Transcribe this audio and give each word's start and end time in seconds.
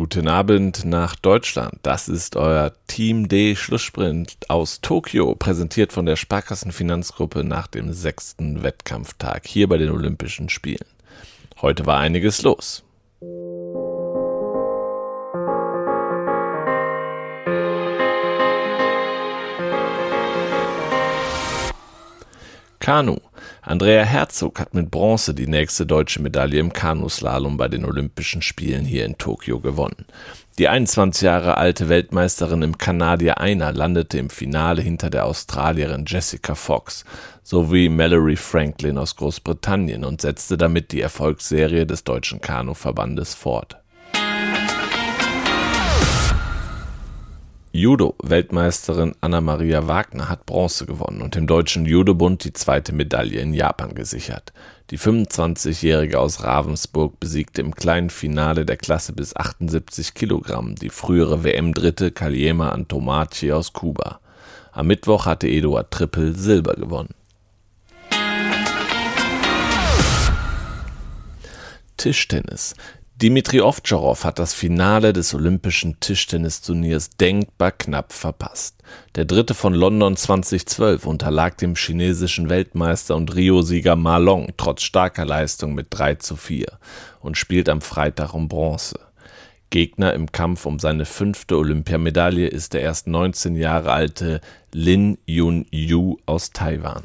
Guten 0.00 0.28
Abend 0.28 0.86
nach 0.86 1.14
Deutschland. 1.14 1.74
Das 1.82 2.08
ist 2.08 2.34
euer 2.34 2.72
Team 2.86 3.28
D 3.28 3.54
Schlusssprint 3.54 4.34
aus 4.48 4.80
Tokio, 4.80 5.34
präsentiert 5.34 5.92
von 5.92 6.06
der 6.06 6.16
Sparkassenfinanzgruppe 6.16 7.44
nach 7.44 7.66
dem 7.66 7.92
sechsten 7.92 8.62
Wettkampftag 8.62 9.46
hier 9.46 9.68
bei 9.68 9.76
den 9.76 9.90
Olympischen 9.90 10.48
Spielen. 10.48 10.86
Heute 11.60 11.84
war 11.84 11.98
einiges 11.98 12.40
los. 12.40 12.82
Kanu. 22.78 23.18
Andrea 23.62 24.04
Herzog 24.04 24.60
hat 24.60 24.74
mit 24.74 24.90
Bronze 24.90 25.34
die 25.34 25.46
nächste 25.46 25.86
deutsche 25.86 26.22
Medaille 26.22 26.58
im 26.58 26.72
Kanuslalom 26.72 27.56
bei 27.56 27.68
den 27.68 27.84
Olympischen 27.84 28.42
Spielen 28.42 28.84
hier 28.84 29.04
in 29.04 29.18
Tokio 29.18 29.60
gewonnen. 29.60 30.06
Die 30.58 30.68
21 30.68 31.22
Jahre 31.22 31.56
alte 31.56 31.88
Weltmeisterin 31.88 32.62
im 32.62 32.76
Kanadier 32.76 33.38
Einer 33.38 33.72
landete 33.72 34.18
im 34.18 34.28
Finale 34.28 34.82
hinter 34.82 35.08
der 35.08 35.24
Australierin 35.24 36.04
Jessica 36.06 36.54
Fox 36.54 37.04
sowie 37.42 37.88
Mallory 37.88 38.36
Franklin 38.36 38.98
aus 38.98 39.16
Großbritannien 39.16 40.04
und 40.04 40.20
setzte 40.20 40.58
damit 40.58 40.92
die 40.92 41.00
Erfolgsserie 41.00 41.86
des 41.86 42.04
deutschen 42.04 42.40
Kanuverbandes 42.40 43.34
fort. 43.34 43.78
Judo-Weltmeisterin 47.72 49.14
Anna-Maria 49.20 49.86
Wagner 49.86 50.28
hat 50.28 50.44
Bronze 50.44 50.86
gewonnen 50.86 51.22
und 51.22 51.36
dem 51.36 51.46
Deutschen 51.46 51.86
Judobund 51.86 52.42
die 52.42 52.52
zweite 52.52 52.92
Medaille 52.92 53.40
in 53.40 53.54
Japan 53.54 53.94
gesichert. 53.94 54.52
Die 54.90 54.98
25-Jährige 54.98 56.18
aus 56.18 56.42
Ravensburg 56.42 57.20
besiegte 57.20 57.60
im 57.60 57.72
kleinen 57.72 58.10
Finale 58.10 58.66
der 58.66 58.76
Klasse 58.76 59.12
bis 59.12 59.36
78 59.36 60.14
Kilogramm 60.14 60.74
die 60.74 60.90
frühere 60.90 61.44
WM-Dritte 61.44 62.10
Kaliema 62.10 62.70
Antomachi 62.70 63.52
aus 63.52 63.72
Kuba. 63.72 64.18
Am 64.72 64.88
Mittwoch 64.88 65.26
hatte 65.26 65.46
Eduard 65.46 65.92
Trippel 65.92 66.34
Silber 66.34 66.74
gewonnen. 66.74 67.14
Tischtennis. 71.96 72.74
Dimitri 73.22 73.60
Ovtcharov 73.60 74.24
hat 74.24 74.38
das 74.38 74.54
Finale 74.54 75.12
des 75.12 75.34
olympischen 75.34 76.00
Tischtennisturniers 76.00 77.10
denkbar 77.10 77.70
knapp 77.70 78.14
verpasst. 78.14 78.82
Der 79.14 79.26
Dritte 79.26 79.52
von 79.52 79.74
London 79.74 80.16
2012 80.16 81.04
unterlag 81.04 81.58
dem 81.58 81.74
chinesischen 81.74 82.48
Weltmeister 82.48 83.14
und 83.16 83.34
Rio-Sieger 83.34 83.94
Ma 83.94 84.16
Long 84.16 84.54
trotz 84.56 84.84
starker 84.84 85.26
Leistung 85.26 85.74
mit 85.74 85.88
3 85.90 86.14
zu 86.14 86.34
4 86.34 86.66
und 87.20 87.36
spielt 87.36 87.68
am 87.68 87.82
Freitag 87.82 88.32
um 88.32 88.48
Bronze. 88.48 88.98
Gegner 89.68 90.14
im 90.14 90.32
Kampf 90.32 90.64
um 90.64 90.78
seine 90.78 91.04
fünfte 91.04 91.58
Olympiamedaille 91.58 92.48
ist 92.48 92.72
der 92.72 92.80
erst 92.80 93.06
19 93.06 93.54
Jahre 93.54 93.92
alte 93.92 94.40
Lin 94.72 95.18
Yun 95.26 95.66
Yu 95.70 96.16
aus 96.24 96.52
Taiwan. 96.52 97.04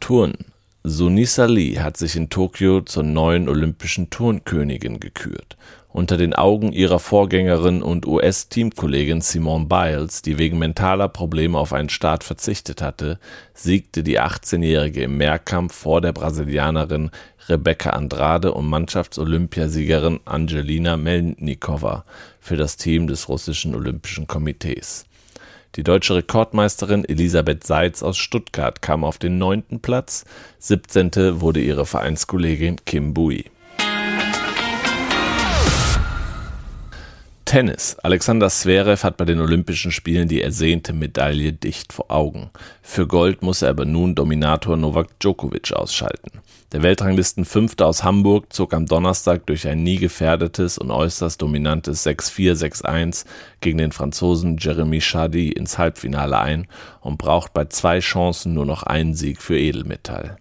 Turnen 0.00 0.51
Sunisa 0.84 1.44
Lee 1.44 1.78
hat 1.78 1.96
sich 1.96 2.16
in 2.16 2.28
Tokio 2.28 2.80
zur 2.80 3.04
neuen 3.04 3.48
olympischen 3.48 4.10
Turnkönigin 4.10 4.98
gekürt. 4.98 5.56
Unter 5.90 6.16
den 6.16 6.34
Augen 6.34 6.72
ihrer 6.72 6.98
Vorgängerin 6.98 7.82
und 7.82 8.04
US-Teamkollegin 8.04 9.20
Simone 9.20 9.66
Biles, 9.66 10.22
die 10.22 10.38
wegen 10.38 10.58
mentaler 10.58 11.06
Probleme 11.06 11.56
auf 11.56 11.72
einen 11.72 11.88
Start 11.88 12.24
verzichtet 12.24 12.82
hatte, 12.82 13.20
siegte 13.54 14.02
die 14.02 14.18
18-Jährige 14.18 15.04
im 15.04 15.18
Mehrkampf 15.18 15.72
vor 15.72 16.00
der 16.00 16.12
Brasilianerin 16.12 17.10
Rebecca 17.48 17.90
Andrade 17.90 18.52
und 18.52 18.66
Mannschaftsolympiasiegerin 18.66 20.18
Angelina 20.24 20.96
Melnikova 20.96 22.04
für 22.40 22.56
das 22.56 22.76
Team 22.76 23.06
des 23.06 23.28
russischen 23.28 23.76
Olympischen 23.76 24.26
Komitees. 24.26 25.04
Die 25.76 25.84
deutsche 25.84 26.16
Rekordmeisterin 26.16 27.06
Elisabeth 27.06 27.64
Seitz 27.64 28.02
aus 28.02 28.18
Stuttgart 28.18 28.82
kam 28.82 29.04
auf 29.04 29.16
den 29.16 29.38
neunten 29.38 29.80
Platz, 29.80 30.26
17. 30.58 31.40
wurde 31.40 31.60
ihre 31.60 31.86
Vereinskollegin 31.86 32.76
Kim 32.84 33.14
Bui. 33.14 33.46
Tennis. 37.52 37.98
Alexander 38.02 38.48
Zverev 38.48 39.04
hat 39.04 39.18
bei 39.18 39.26
den 39.26 39.38
Olympischen 39.38 39.92
Spielen 39.92 40.26
die 40.26 40.40
ersehnte 40.40 40.94
Medaille 40.94 41.52
dicht 41.52 41.92
vor 41.92 42.10
Augen. 42.10 42.48
Für 42.80 43.06
Gold 43.06 43.42
muss 43.42 43.60
er 43.60 43.68
aber 43.68 43.84
nun 43.84 44.14
Dominator 44.14 44.78
Novak 44.78 45.20
Djokovic 45.20 45.70
ausschalten. 45.74 46.40
Der 46.72 46.82
Weltranglistenfünfte 46.82 47.84
aus 47.84 48.04
Hamburg 48.04 48.50
zog 48.54 48.72
am 48.72 48.86
Donnerstag 48.86 49.44
durch 49.44 49.68
ein 49.68 49.82
nie 49.82 49.98
gefährdetes 49.98 50.78
und 50.78 50.90
äußerst 50.90 51.42
dominantes 51.42 52.06
6-4, 52.06 52.54
6-1 52.54 53.26
gegen 53.60 53.76
den 53.76 53.92
Franzosen 53.92 54.56
Jeremy 54.58 55.00
Chardy 55.00 55.50
ins 55.50 55.76
Halbfinale 55.76 56.38
ein 56.38 56.68
und 57.02 57.18
braucht 57.18 57.52
bei 57.52 57.66
zwei 57.66 57.98
Chancen 57.98 58.54
nur 58.54 58.64
noch 58.64 58.82
einen 58.82 59.12
Sieg 59.12 59.42
für 59.42 59.58
Edelmetall. 59.58 60.38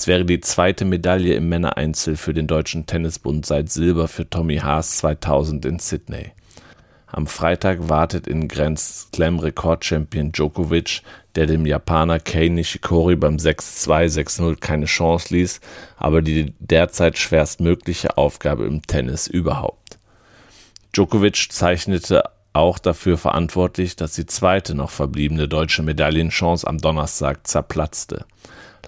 Es 0.00 0.06
wäre 0.06 0.24
die 0.24 0.40
zweite 0.40 0.86
Medaille 0.86 1.34
im 1.34 1.50
Männereinzel 1.50 2.16
für 2.16 2.32
den 2.32 2.46
Deutschen 2.46 2.86
Tennisbund 2.86 3.44
seit 3.44 3.70
Silber 3.70 4.08
für 4.08 4.26
Tommy 4.30 4.56
Haas 4.56 4.96
2000 4.96 5.66
in 5.66 5.78
Sydney. 5.78 6.32
Am 7.06 7.26
Freitag 7.26 7.90
wartet 7.90 8.26
in 8.26 8.48
Grand 8.48 8.78
Slam 8.78 9.38
Rekordchampion 9.40 10.32
Djokovic, 10.32 11.02
der 11.34 11.44
dem 11.44 11.66
Japaner 11.66 12.18
Kei 12.18 12.48
Nishikori 12.48 13.14
beim 13.14 13.36
6-2, 13.36 14.06
6-0 14.06 14.56
keine 14.58 14.86
Chance 14.86 15.34
ließ, 15.34 15.60
aber 15.98 16.22
die 16.22 16.54
derzeit 16.60 17.18
schwerstmögliche 17.18 18.16
Aufgabe 18.16 18.64
im 18.64 18.80
Tennis 18.80 19.26
überhaupt. 19.26 19.98
Djokovic 20.94 21.52
zeichnete 21.52 22.24
auch 22.54 22.78
dafür 22.78 23.18
verantwortlich, 23.18 23.96
dass 23.96 24.14
die 24.14 24.24
zweite 24.24 24.74
noch 24.74 24.88
verbliebene 24.92 25.46
deutsche 25.46 25.82
Medaillenchance 25.82 26.66
am 26.66 26.78
Donnerstag 26.78 27.46
zerplatzte. 27.46 28.24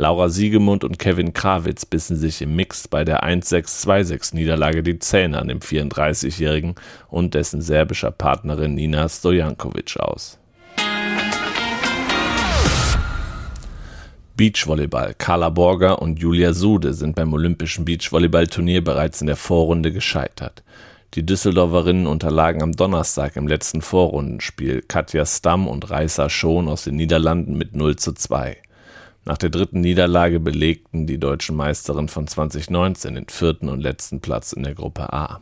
Laura 0.00 0.30
Siegemund 0.30 0.82
und 0.82 0.98
Kevin 0.98 1.34
Krawitz 1.34 1.84
bissen 1.84 2.16
sich 2.16 2.40
im 2.40 2.56
Mix 2.56 2.88
bei 2.88 3.04
der 3.04 3.22
1-6-2-6-Niederlage 3.22 4.82
die 4.82 4.98
Zähne 4.98 5.38
an 5.38 5.48
dem 5.48 5.58
34-Jährigen 5.58 6.76
und 7.08 7.34
dessen 7.34 7.60
serbischer 7.60 8.10
Partnerin 8.10 8.74
Nina 8.74 9.06
Stojankovic 9.10 9.98
aus. 9.98 10.38
Beachvolleyball. 14.38 15.14
Carla 15.18 15.50
Borger 15.50 16.00
und 16.00 16.18
Julia 16.18 16.54
Sude 16.54 16.94
sind 16.94 17.14
beim 17.14 17.34
Olympischen 17.34 17.84
Beachvolleyballturnier 17.84 18.82
bereits 18.82 19.20
in 19.20 19.26
der 19.26 19.36
Vorrunde 19.36 19.92
gescheitert. 19.92 20.62
Die 21.12 21.26
Düsseldorferinnen 21.26 22.06
unterlagen 22.06 22.62
am 22.62 22.72
Donnerstag 22.72 23.36
im 23.36 23.46
letzten 23.46 23.82
Vorrundenspiel 23.82 24.80
Katja 24.80 25.26
Stamm 25.26 25.68
und 25.68 25.90
Reisa 25.90 26.30
Schon 26.30 26.68
aus 26.68 26.84
den 26.84 26.96
Niederlanden 26.96 27.58
mit 27.58 27.76
0 27.76 27.96
zu 27.96 28.14
2. 28.14 28.56
Nach 29.24 29.36
der 29.36 29.50
dritten 29.50 29.80
Niederlage 29.80 30.40
belegten 30.40 31.06
die 31.06 31.18
deutschen 31.18 31.54
Meisterinnen 31.54 32.08
von 32.08 32.26
2019 32.26 33.14
den 33.14 33.28
vierten 33.28 33.68
und 33.68 33.80
letzten 33.80 34.20
Platz 34.20 34.52
in 34.52 34.62
der 34.62 34.74
Gruppe 34.74 35.12
A. 35.12 35.40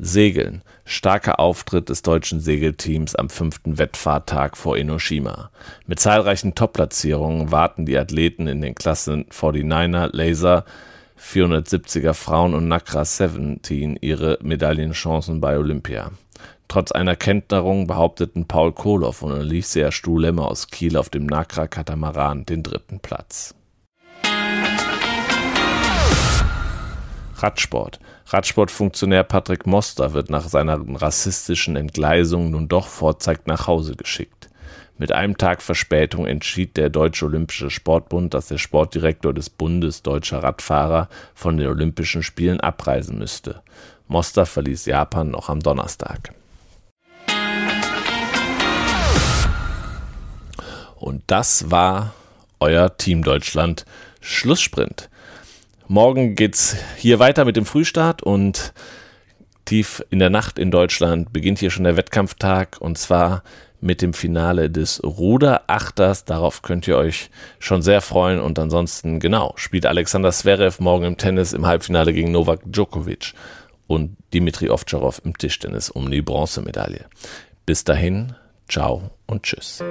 Segeln. 0.00 0.62
Starker 0.84 1.38
Auftritt 1.38 1.88
des 1.88 2.02
deutschen 2.02 2.40
Segelteams 2.40 3.14
am 3.14 3.30
fünften 3.30 3.78
Wettfahrttag 3.78 4.56
vor 4.56 4.76
Enoshima. 4.76 5.50
Mit 5.86 6.00
zahlreichen 6.00 6.54
Top-Platzierungen 6.54 7.52
warten 7.52 7.86
die 7.86 7.96
Athleten 7.96 8.48
in 8.48 8.60
den 8.60 8.74
Klassen 8.74 9.26
49er, 9.26 10.08
Laser, 10.12 10.64
470er 11.20 12.14
Frauen 12.14 12.54
und 12.54 12.66
Nakra 12.66 13.04
17 13.04 13.96
ihre 14.00 14.38
Medaillenchancen 14.42 15.40
bei 15.40 15.58
Olympia. 15.58 16.10
Trotz 16.68 16.92
einer 16.92 17.16
Kenterung 17.16 17.86
behaupteten 17.86 18.46
Paul 18.46 18.72
Koloff 18.72 19.22
und 19.22 19.32
Alicia 19.32 19.90
Stuhlemme 19.90 20.46
aus 20.46 20.68
Kiel 20.68 20.96
auf 20.96 21.10
dem 21.10 21.26
Nakra 21.26 21.66
Katamaran 21.66 22.46
den 22.46 22.62
dritten 22.62 23.00
Platz. 23.00 23.54
Radsport. 27.42 27.98
Radsportfunktionär 28.26 29.24
Patrick 29.24 29.66
Moster 29.66 30.12
wird 30.12 30.30
nach 30.30 30.48
seiner 30.48 30.80
rassistischen 31.02 31.74
Entgleisung 31.76 32.50
nun 32.50 32.68
doch 32.68 32.86
vorzeigt 32.86 33.48
nach 33.48 33.66
Hause 33.66 33.96
geschickt. 33.96 34.39
Mit 35.00 35.12
einem 35.12 35.38
Tag 35.38 35.62
Verspätung 35.62 36.26
entschied 36.26 36.76
der 36.76 36.90
Deutsche 36.90 37.24
Olympische 37.24 37.70
Sportbund, 37.70 38.34
dass 38.34 38.48
der 38.48 38.58
Sportdirektor 38.58 39.32
des 39.32 39.48
Bundes 39.48 40.02
deutscher 40.02 40.42
Radfahrer 40.42 41.08
von 41.34 41.56
den 41.56 41.68
Olympischen 41.68 42.22
Spielen 42.22 42.60
abreisen 42.60 43.16
müsste. 43.16 43.62
Moster 44.08 44.44
verließ 44.44 44.84
Japan 44.84 45.30
noch 45.30 45.48
am 45.48 45.60
Donnerstag. 45.60 46.34
Und 50.96 51.22
das 51.28 51.70
war 51.70 52.12
euer 52.60 52.94
Team 52.98 53.24
Deutschland 53.24 53.86
Schlusssprint. 54.20 55.08
Morgen 55.88 56.34
geht's 56.34 56.76
hier 56.98 57.18
weiter 57.18 57.46
mit 57.46 57.56
dem 57.56 57.64
Frühstart 57.64 58.22
und 58.22 58.74
tief 59.64 60.04
in 60.10 60.18
der 60.18 60.28
Nacht 60.28 60.58
in 60.58 60.70
Deutschland 60.70 61.32
beginnt 61.32 61.58
hier 61.58 61.70
schon 61.70 61.84
der 61.84 61.96
Wettkampftag 61.96 62.76
und 62.82 62.98
zwar 62.98 63.42
mit 63.80 64.02
dem 64.02 64.12
Finale 64.12 64.70
des 64.70 65.02
Ruderachters. 65.02 66.24
Darauf 66.24 66.62
könnt 66.62 66.86
ihr 66.86 66.96
euch 66.96 67.30
schon 67.58 67.82
sehr 67.82 68.00
freuen. 68.00 68.40
Und 68.40 68.58
ansonsten, 68.58 69.20
genau, 69.20 69.52
spielt 69.56 69.86
Alexander 69.86 70.30
Zverev 70.30 70.82
morgen 70.82 71.04
im 71.04 71.16
Tennis 71.16 71.52
im 71.52 71.66
Halbfinale 71.66 72.12
gegen 72.12 72.32
Novak 72.32 72.60
Djokovic 72.64 73.34
und 73.86 74.16
Dimitri 74.32 74.70
Ovtcharov 74.70 75.20
im 75.24 75.36
Tischtennis 75.36 75.90
um 75.90 76.10
die 76.10 76.22
Bronzemedaille. 76.22 77.06
Bis 77.66 77.84
dahin, 77.84 78.34
ciao 78.68 79.10
und 79.26 79.42
tschüss. 79.42 79.82